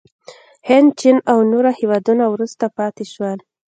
[0.69, 3.39] هند، چین او نور هېوادونه وروسته پاتې شول.